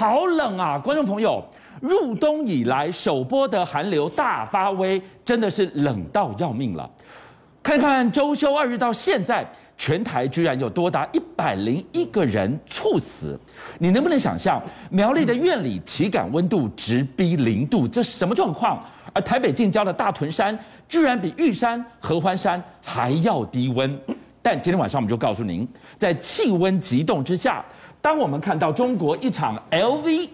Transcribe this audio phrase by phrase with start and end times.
[0.00, 0.78] 好冷啊！
[0.78, 1.44] 观众朋友，
[1.82, 6.90] 入冬以来首波的寒流大发威，真的是冷到要命了。
[7.62, 13.38] 看看周休二日到现在，全台居然有多达一百零一个人猝死，
[13.78, 14.58] 你能不能想象
[14.88, 18.82] 苗栗的院里体感温度直逼零度，这什么状况？
[19.12, 20.58] 而台北近郊的大屯山
[20.88, 24.00] 居然比玉山、合欢山还要低温。
[24.40, 27.62] 但今天晚上我们就告诉您，在气温急冻之下，
[28.02, 30.28] 当我们看到中国一场 LV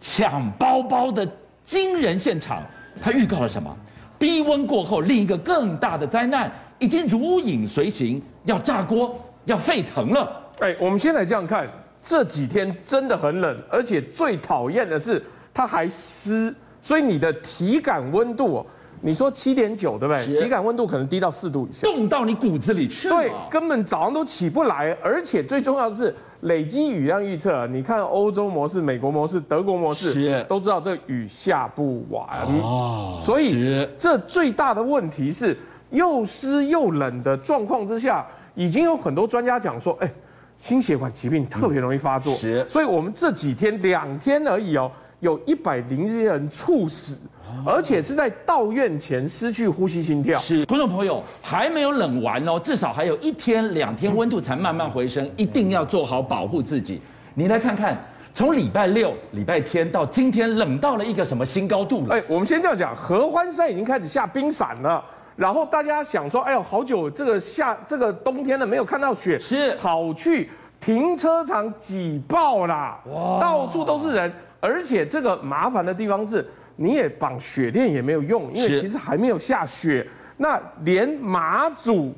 [0.00, 1.26] 抢包包的
[1.62, 2.62] 惊人现场，
[3.00, 3.74] 它预告了什么？
[4.18, 10.30] 低温过后，另一个更大的灾难已经如影随形，要炸锅，要沸腾了。
[10.60, 11.68] 哎，我们先来这样看，
[12.04, 18.64] 这几天真的很冷，而且最讨厌的是它还湿，所以你的体感温度。
[19.04, 20.42] 你说七点九对不对？
[20.42, 23.16] 体感温度可能低到四度以下，冻到你骨子里去了。
[23.16, 27.66] 对，根本早上都起不来，而且最重要的是累积雨量预测。
[27.66, 32.24] 你看欧洲模式、美国模式、德国模式，都知道这雨下不完。
[32.62, 35.58] 哦，所以这最大的问题是
[35.90, 40.12] 又湿又冷的状况之下，已经有很多专家讲说，哎，
[40.58, 42.32] 心血管疾病特别容易发作。
[42.34, 47.18] 是，所以我们这几天两天而已哦，有一百零一人猝死。
[47.64, 50.38] 而且是在到院前失去呼吸心跳。
[50.38, 57.00] 是，观众朋友还没有冷完哦，至少还有一天两天温度才慢慢回升，一定要做好保护自己。
[57.34, 57.96] 你来看看，
[58.32, 62.14] 从礼拜六、礼拜天到今天，冷到了一个什么新高度了？
[62.14, 65.04] 哎，我们先这样讲，合欢山已经开始下冰伞了。
[65.36, 76.46] 然后大家想说，哎呦，好久这个下这个冬天了，没有看到雪，是跑去停车场挤爆啦，哇，到处都是人，而且这个麻烦的地方是。
[76.76, 80.06] 你也绑雪链也没有用，因为其实还没有下雪。
[80.36, 82.12] 那连马祖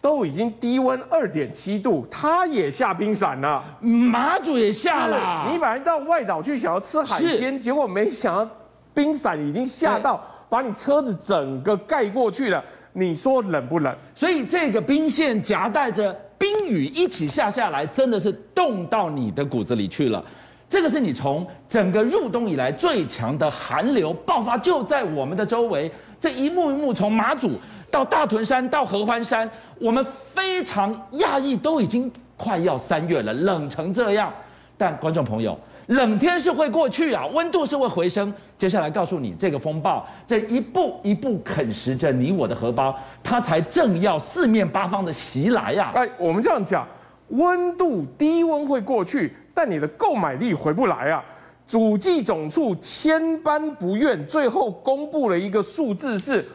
[0.00, 3.64] 都已经低温二点七度，它也下冰伞了。
[3.80, 5.50] 马祖也下了。
[5.50, 8.50] 你本来到外岛去想要吃海鲜，结果没想到
[8.94, 12.62] 冰伞已经下到把你车子整个盖过去了。
[12.92, 13.96] 你说冷不冷？
[14.14, 20.24] 所以这个冰线夹带着冰雨一起下下来，真的是冻到你的骨子里去了。
[20.70, 25.90] 这个是你从整个入冬以来最强的寒流爆发，就在我们的周围。
[26.20, 27.50] 这一幕一幕，从马祖
[27.90, 29.50] 到大屯山到合欢山，
[29.80, 34.32] 我们非常讶异，都已经快要三月了，冷成这样。
[34.78, 35.58] 但观众朋友，
[35.88, 38.32] 冷天是会过去啊，温度是会回升。
[38.56, 45.98] 接下来告诉你，这个风暴这一步一步啃食着你我的荷包，它才正要四面八方的袭来呀、啊！
[45.98, 46.86] 哎，我们这样讲，
[47.30, 49.34] 温度低温会过去。
[49.62, 51.22] 但你的购买力回不来啊！
[51.66, 56.48] 主计总处千般不愿，最后公布了一个数字是，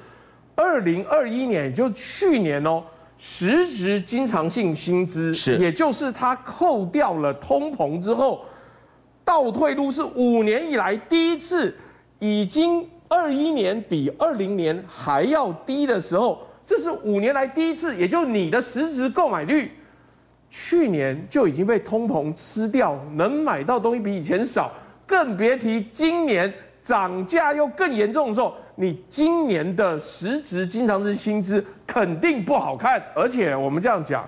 [0.56, 2.84] 二零二一年，也就去年哦，
[3.16, 8.44] 实值经常性薪资是，也就是它扣掉了通膨之后，
[9.24, 11.78] 倒退路是五年以来第一次，
[12.18, 19.72] 已经二一年比二零年还要低的时候，这是五年来第一次，也就是你的实值购买率。
[20.50, 24.72] 去年就已经被通膨吃掉，能买到东西比以前少，
[25.06, 26.52] 更别提今年
[26.82, 33.02] 涨价又更严重的时候，你今年的实值经常是薪资肯定不好看。
[33.16, 34.28] 而且我们这样讲，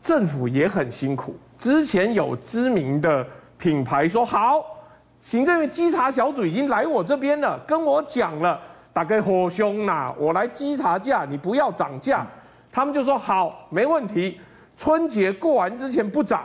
[0.00, 1.36] 政府也很辛苦。
[1.56, 3.26] 之前有知名的
[3.56, 4.64] 品牌说好，
[5.18, 8.60] 行政院稽查小组已经来我这边了，跟我讲了，
[8.92, 12.26] 大概好凶呐，我来稽查价，你不要涨价。
[12.70, 14.38] 他们就说好，没问题。
[14.76, 16.44] 春节过完之前不涨，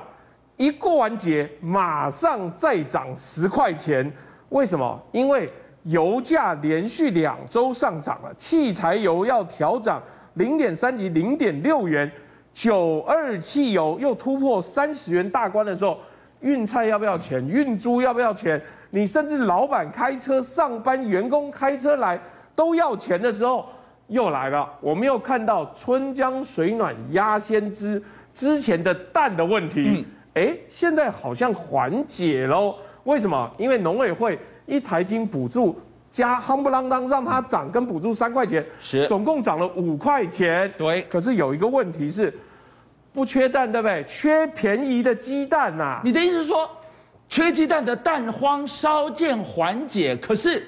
[0.57, 4.11] 一过完节马上再涨十块钱。
[4.49, 4.99] 为什么？
[5.11, 5.49] 因为
[5.83, 10.01] 油价连续两周上涨了，汽柴油要调涨
[10.33, 12.11] 零点三级零点六元，
[12.53, 15.97] 九二汽油又突破三十元大关的时候，
[16.41, 17.47] 运菜要不要钱？
[17.47, 18.61] 运猪要不要钱？
[18.91, 22.19] 你甚至老板开车上班，员工开车来
[22.55, 23.65] 都要钱的时候，
[24.07, 24.67] 又来了。
[24.81, 28.01] 我们又看到春江水暖鸭先知。
[28.33, 32.75] 之前的蛋的问题，哎、嗯，现在好像缓解喽。
[33.03, 33.49] 为什么？
[33.57, 35.79] 因为农委会一台金补助
[36.11, 40.71] 加夯不啷当让它涨，跟补助三块钱，是总共涨了五块钱。
[40.77, 42.33] 对，可是有一个问题是，
[43.13, 44.03] 不缺蛋，对不对？
[44.03, 46.01] 缺便宜的鸡蛋呐、啊。
[46.03, 46.69] 你的意思是说，
[47.27, 50.63] 缺鸡蛋的蛋荒稍见缓解，可是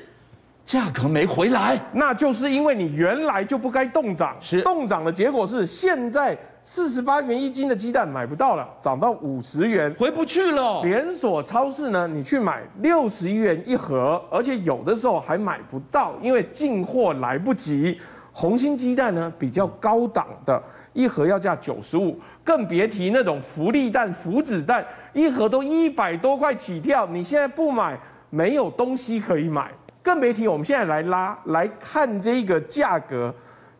[0.71, 6.37] 价格没回来，那就是因为你原来就不该动涨，是动涨的结果是现在。
[6.63, 10.81] 四十八元一斤的鸡蛋买不到了，涨到五十元，回不去了。
[10.83, 17.99] 连锁超市呢，你去买六十一元一盒，而且有的时候还买不到，因为进货来不及。
[18.31, 20.61] 红心鸡蛋呢，比较高档的，
[20.93, 27.07] 一盒要价九十五，更别提那种福利蛋、福子蛋，一盒都一百多块起跳。
[27.07, 29.71] 你现在不买，没有东西可以买。
[30.03, 33.33] 更别提我们现在来拉来看这个价格，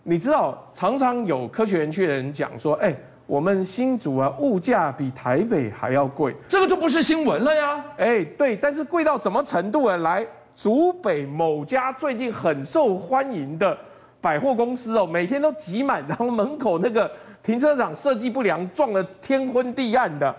[0.04, 2.96] 你知道，常常有科学园区的人讲说，哎，
[3.26, 7.84] 我们新竹啊，物价比台北还要贵，这个就不是新闻了呀。
[7.98, 9.98] 哎，对，但是贵到什么程度啊？
[9.98, 10.26] 来，
[10.56, 13.78] 竹北某家最近很受欢迎的
[14.20, 17.10] 百货公司哦，每天都挤满，然后门口那个
[17.42, 20.36] 停车场设计不良，撞得天昏地暗的。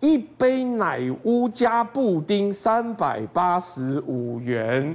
[0.00, 4.94] 一杯奶乌加布丁三百八十五元，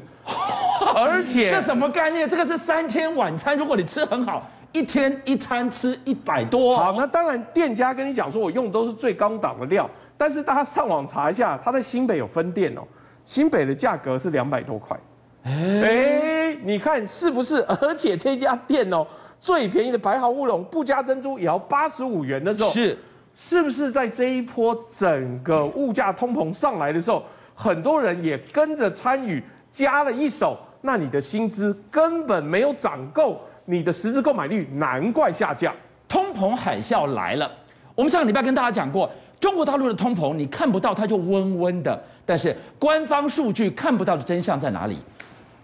[0.95, 2.27] 而且这什么概念？
[2.27, 6.77] 这个是三天晚餐，如果你吃很好，一天一餐吃一百多。
[6.77, 12.81] 好，那当然店家跟你讲说，我用的都是最高档的料，但是大家上网查一下，他在新北有分店哦，
[13.25, 14.97] 新北的价格是两百多块。
[15.43, 17.61] 哎，你看是不是？
[17.81, 19.05] 而且这家店哦，
[19.41, 22.97] 最便宜的白毫乌龙不加珍珠也要八十五元的时候是。
[23.33, 27.23] 是不是在这一波整个物价通膨上来的时候，
[27.55, 29.41] 很多人也跟着参与
[29.71, 30.57] 加了一手？
[30.81, 35.73] 那你的薪资根本没有涨够，你的实质购买率难怪下降。
[36.07, 37.51] 通膨海啸来了。
[37.95, 39.09] 我们上个礼拜跟大家讲过，
[39.39, 44.99] 中国大陆的通膨你看不到它就温温的，但是官方数据看不到的真相在哪里？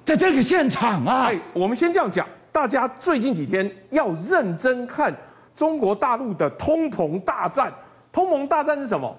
[0.03, 1.25] 在这个现场啊！
[1.25, 5.15] 哎，我们先这样讲，大家最近几天要认真看。
[5.59, 7.69] 中国大陆的通膨大战，
[8.13, 9.13] 通膨大战是什么？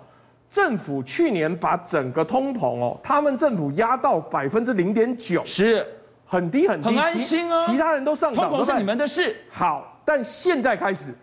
[0.49, 5.87] 政府去年把整个通膨哦，他们政府压到百分之零点九，是
[6.25, 7.67] 很低很低，很安心啊。
[7.67, 9.37] 其他人都上涨，通膨是你们的事。
[9.51, 11.15] 好，但现在开始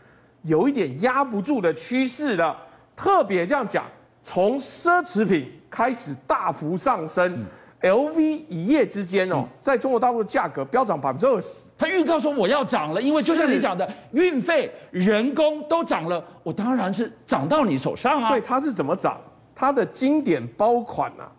[0.43, 2.55] 有一点压不住的趋势了。
[2.95, 3.85] 特别这样讲，
[4.21, 7.33] 从奢侈品开始大幅上升。
[7.33, 7.45] 嗯
[7.81, 8.19] LV
[8.49, 11.65] 一夜之间哦，在中国大陆的价格飙涨百分之二十。
[11.77, 18.27] 他预告说我要涨了，因为就像你讲的，运费、人工都涨了，我当然是涨到你手上啊。
[18.29, 19.19] 所以它是怎么涨？
[19.53, 21.29] 它的经典包款啊，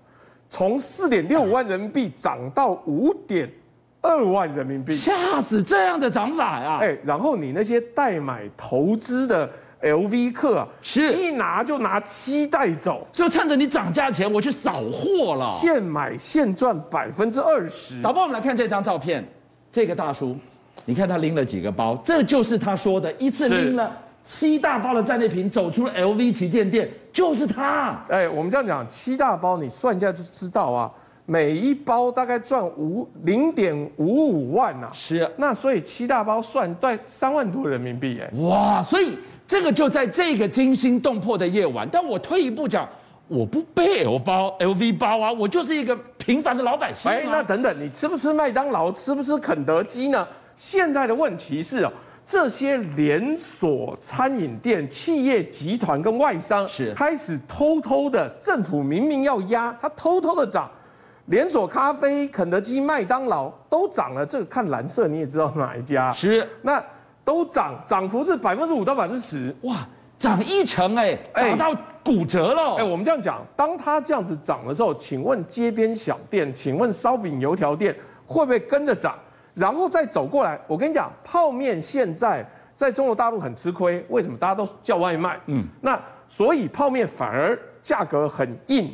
[0.48, 3.50] 从四点六 五万人民币涨到五点
[4.00, 5.60] 二万人民币，吓死！
[5.60, 6.78] 这样的涨法呀！
[6.80, 9.50] 哎，然后你那些代买投资的。
[9.82, 11.12] LV 客是。
[11.12, 18.00] 一拿就拿七袋走，就趁着你涨价前我去扫货了，现买现赚百分之二十。
[18.02, 19.24] 导播，我们来看这张照片，
[19.70, 20.36] 这个大叔，
[20.84, 27.96] 你看他拎了几个包，这就是他说的一次拎了七大包的战利品走出了 LV 旗舰店，就是他。
[28.08, 30.90] 哎，我们这样讲，七大包你算一下就知道啊，
[31.26, 39.16] 每一包大概赚五零点五五万呐、啊，是，那所以七大包算对三万多人民币哎，哇，所以。
[39.48, 42.86] 这个就在这个惊心动魄的夜晚，但我退一步讲，
[43.28, 47.10] 我不背 L 包、LV 包啊，我就是一个平凡的老百姓。
[47.10, 50.28] 哎，那等等，你吃不吃麦当劳，吃不吃肯德基呢？
[50.58, 51.90] 现在的问题是哦，
[52.26, 60.70] 这些连锁餐饮店、企业集团跟外商是开始偷偷的，政府明明要压，它偷偷的涨，
[61.26, 66.84] 连锁咖啡、肯德基、麦当劳都涨了，这个看蓝色你也知道哪一家是那。
[67.28, 69.86] 都涨，涨幅是百分之五到百分之十，哇，
[70.16, 72.76] 涨一成哎，涨到骨折了。
[72.76, 77.94] 哎，我们这样讲，当它这样子涨的时候，请问街边小店，请问烧饼油条店
[78.24, 79.14] 会不会跟着涨？
[79.52, 82.42] 然后再走过来，我跟你讲，泡面现在
[82.74, 84.38] 在中国大陆很吃亏，为什么？
[84.38, 88.90] 大家都叫外卖，嗯，那所以泡面反而价格很硬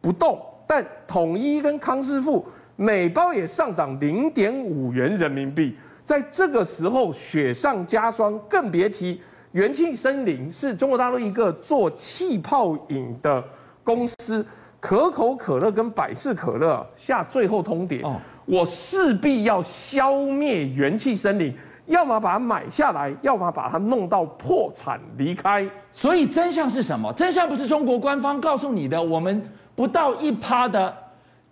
[0.00, 2.44] 不动，但统一跟康师傅
[2.74, 5.76] 每包也上涨零点五元人民币。
[6.06, 9.20] 在这个时候雪上加霜，更别提
[9.50, 13.42] 元气森林是中国大陆一个做气泡饮的
[13.82, 14.46] 公司，
[14.78, 21.52] 可口可乐跟百事可乐下最后通牒，哦，我势必要消灭元气森林，
[21.86, 25.68] 要么把它买下来，要么把它弄到破产离开。
[25.90, 27.12] 所以真相是什么？
[27.14, 29.42] 真相不是中国官方告诉你的，我们
[29.74, 30.96] 不到一趴的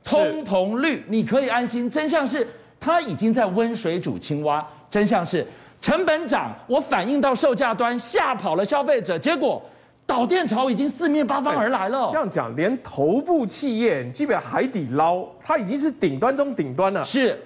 [0.04, 1.90] 通膨率，你可以安心。
[1.90, 2.46] 真相是。
[2.84, 5.46] 他已经在温水煮青蛙，真相是
[5.80, 9.62] 成本涨，我反映到售价端，吓跑了消费者，结果
[10.04, 12.10] 导电潮已经四面八方而来了。
[12.12, 17.40] 这样讲，连头部企业，基本海底捞，它已经是顶端中顶端了，是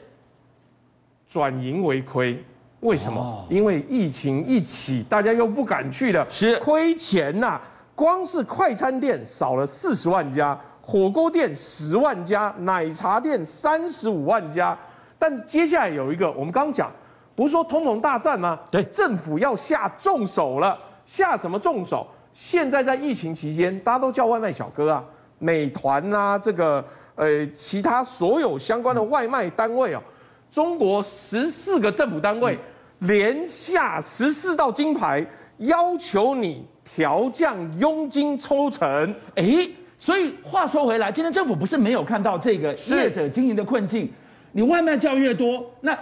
[1.28, 2.44] 转盈为亏。
[2.80, 3.20] 为什么？
[3.20, 7.60] 哦、因为疫情一起，大家又不敢去了，是亏钱呐、啊。
[7.94, 14.76] 光是快餐店少了四十万家，火锅店十万家，奶茶店三十五万家。
[15.18, 16.90] 但接下来有一个，我们刚刚讲，
[17.34, 18.58] 不是说通膨大战吗？
[18.70, 22.06] 对，政府要下重手了，下什么重手？
[22.32, 25.04] 现在在疫情期间，大家都叫外卖小哥啊，
[25.38, 26.84] 美团啊，这个
[27.16, 30.00] 呃，其他所有相关的外卖单位啊，
[30.52, 32.56] 中国十四个政府单位
[33.00, 39.12] 连下十四道金牌，要求你调降佣金抽成。
[39.34, 44.08] 哎，所以话说回来，今天政府不是没有看到这个业者经营的困境，
[44.58, 45.96] 你外卖叫越多，那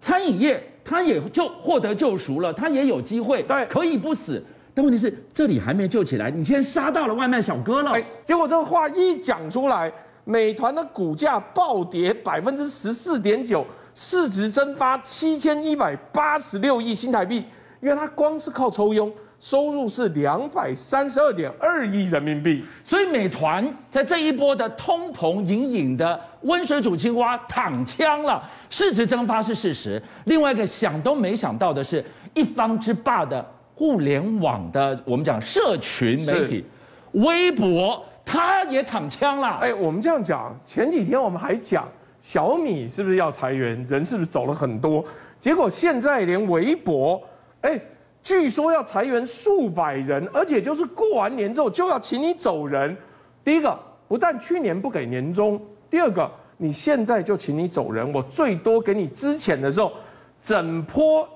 [0.00, 4.42] 餐饮业它也就获得救赎了，它也有机会，对，可以不死。
[4.74, 7.92] 但问题是，这里还没救起来，你现在杀到了外卖小哥了。
[7.92, 9.92] 哎，结果这个话一讲出来，
[10.24, 13.64] 美团的股价暴跌百分之十四点九。
[13.94, 17.44] 市值蒸发七千一百八十六亿新台币，
[17.80, 22.64] 因为它光是靠抽佣，收入是两百三十二点二亿人民币。
[22.82, 30.02] 所以美团在这一波的通膨隐隐的温水煮青蛙躺枪了，市值蒸发是事实。
[30.24, 33.44] 另外一个想都没想到的是，一方之霸的
[33.74, 36.64] 互联网的我们讲社群媒体，
[37.12, 39.58] 微博，他也躺枪了。
[39.60, 41.88] 哎，我们这样讲，前几天我们还讲。
[42.20, 43.84] 小米是不是要裁员？
[43.88, 45.04] 人是不是走了很多？
[45.40, 47.20] 结果现在连微博，
[47.62, 47.76] 哎，
[48.22, 52.96] 据说要裁员数百人，而且就是过完年之后就要请你走人。
[53.42, 55.58] 第一个，不但去年不给年终；
[55.92, 59.92] 第二个，你现在就请你走人，我最多给你资遣的时候，
[60.40, 61.28] 整波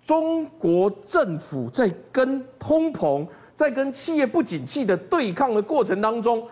[0.00, 3.26] 中国政府在跟通膨、
[3.56, 6.46] 在跟企业不景气的对抗的过程当中。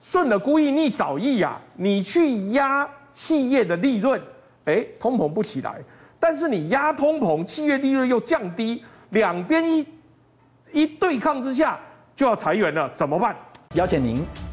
[0.00, 4.18] 顺了故意逆少益呀，你去压企业的利润，
[4.64, 5.72] 哎，通膨不起来；
[6.18, 9.86] 但是你压通膨，企业利润又降低，两边一
[10.72, 11.78] 一对抗之下，
[12.16, 13.36] 就要裁员了，怎么办？
[13.74, 14.24] 邀请您